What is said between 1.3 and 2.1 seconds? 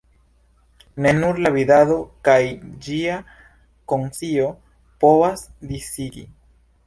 la vidado